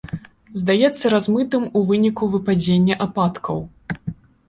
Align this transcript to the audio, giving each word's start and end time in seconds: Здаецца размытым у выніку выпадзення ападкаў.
Здаецца 0.61 1.11
размытым 1.15 1.69
у 1.81 1.83
выніку 1.91 2.33
выпадзення 2.35 3.01
ападкаў. 3.09 3.65